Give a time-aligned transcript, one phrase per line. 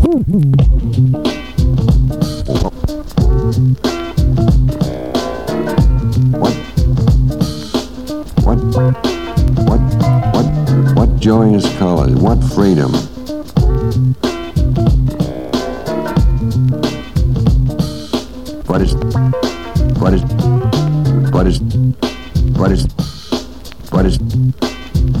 [0.00, 0.24] What?
[8.40, 8.58] What?
[9.66, 9.80] What?
[10.32, 10.96] What?
[10.96, 12.14] What joyous colors?
[12.14, 12.92] What freedom?
[18.66, 18.94] What is?
[20.00, 20.22] What is?
[21.30, 21.60] What is?
[22.56, 22.86] What is?
[23.90, 24.18] What is?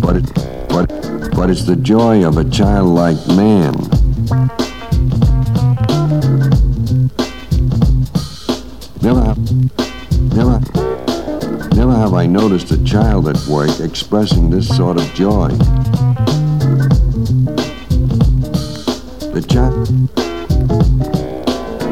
[0.00, 0.30] What is?
[0.70, 1.36] What?
[1.36, 3.87] What is the joy of a childlike man?
[4.28, 4.44] Never
[9.24, 9.38] have,
[10.34, 10.60] never,
[11.74, 15.48] never have I noticed a child at work expressing this sort of joy.
[19.32, 19.86] The child,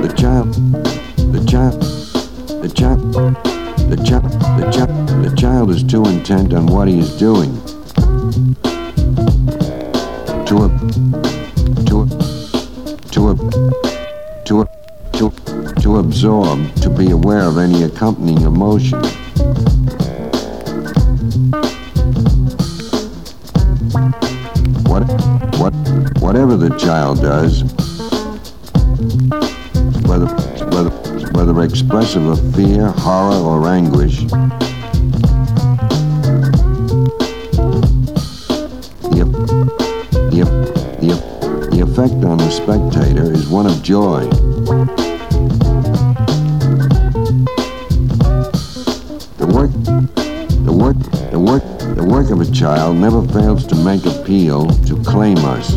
[0.03, 0.53] the child,
[1.33, 1.81] the child,
[2.61, 3.15] the child,
[3.91, 4.25] the child,
[4.61, 7.59] the child, the child is too intent on what he is doing.
[10.45, 11.26] To a,
[16.27, 18.99] to be aware of any accompanying emotion.
[24.91, 25.05] What,
[25.61, 25.73] what,
[26.19, 27.63] whatever the child does,
[30.09, 30.27] whether,
[30.75, 30.91] whether,
[31.31, 34.19] whether expressive of fear, horror, or anguish,
[39.13, 39.25] the,
[41.01, 44.29] the, the effect on the spectator is one of joy.
[52.41, 55.77] Of a child never fails to make appeal to claim us.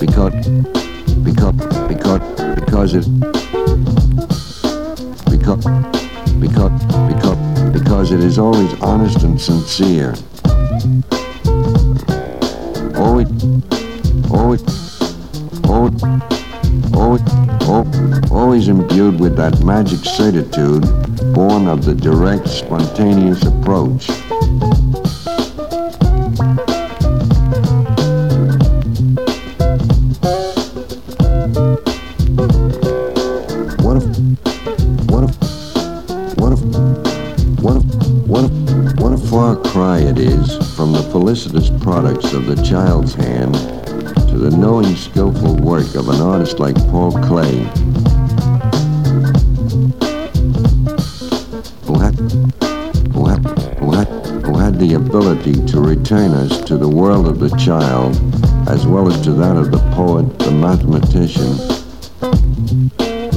[0.00, 0.32] Because,
[1.22, 1.54] because,
[1.86, 2.22] because,
[2.54, 3.06] because it,
[5.30, 5.64] because,
[6.40, 6.72] because,
[7.12, 10.14] because, because it is always honest and sincere.
[12.96, 13.28] Always,
[14.30, 14.62] always,
[15.64, 16.02] always,
[16.94, 17.45] always,
[17.76, 20.82] al- always imbued with that magic certitude
[21.34, 24.08] born of the direct, spontaneous approach.
[33.82, 34.04] What if,
[35.10, 35.36] what if,
[36.38, 36.62] what if,
[37.60, 37.82] what if,
[38.26, 43.14] what if, what a far cry it is from the felicitous products of the child's
[43.14, 43.75] hand
[44.36, 47.64] to the knowing, skillful work of an artist like Paul Klee,
[51.86, 52.14] who had,
[53.14, 53.38] who had,
[53.78, 54.08] who had,
[54.44, 58.14] who had the ability to return us to the world of the child
[58.68, 61.56] as well as to that of the poet, the mathematician,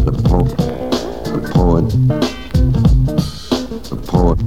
[0.04, 1.90] the the poet,
[3.88, 4.38] the poet,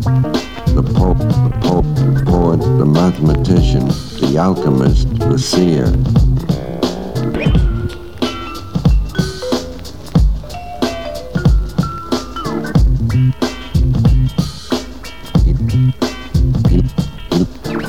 [0.75, 3.87] the po- the po- poet, the mathematician,
[4.21, 5.91] the alchemist, the seer.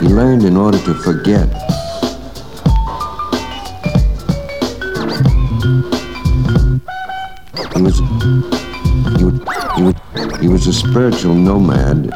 [0.01, 1.49] Learned in order to forget.
[7.75, 7.99] He, was-
[9.17, 9.23] he,
[9.83, 12.11] was, he was a spiritual nomad.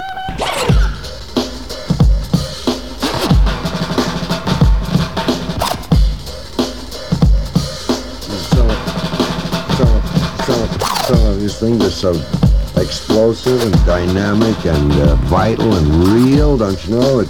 [11.38, 12.12] These things are so
[12.82, 17.20] explosive and dynamic and uh, vital and real, don't you know?
[17.20, 17.30] It,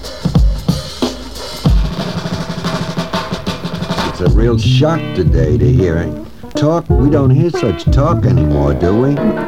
[4.09, 6.27] it's a real shock today to hear it.
[6.55, 9.13] Talk, we don't hear such talk anymore, do we?
[9.13, 9.43] Hmm.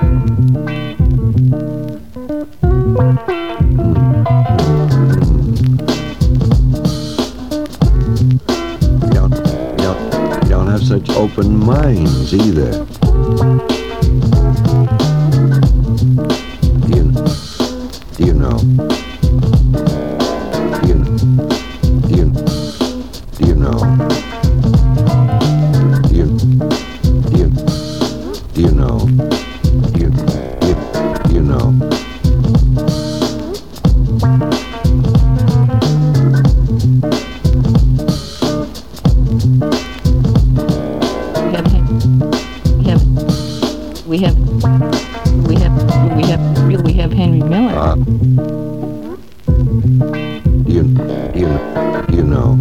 [3.00, 3.16] Hmm.
[8.10, 8.38] Hmm.
[9.00, 13.79] We don't, we don't, we don't have such open minds either.
[17.12, 19.09] You, do you know?
[44.80, 47.74] We have, we have, we have, we have Henry Miller.
[47.78, 47.96] Uh,
[50.66, 50.84] you,
[51.36, 51.48] you,
[52.16, 52.58] you know?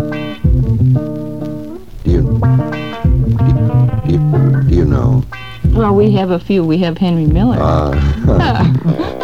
[2.04, 2.40] You,
[4.08, 4.18] you,
[4.68, 5.22] you know?
[5.72, 6.64] Well, we have a few.
[6.64, 7.58] We have Henry Miller.
[7.60, 9.14] Uh,